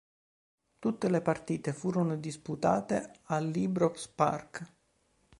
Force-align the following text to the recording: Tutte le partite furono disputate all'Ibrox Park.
Tutte 0.79 1.09
le 1.11 1.21
partite 1.21 1.73
furono 1.73 2.15
disputate 2.17 3.19
all'Ibrox 3.25 4.07
Park. 4.07 4.65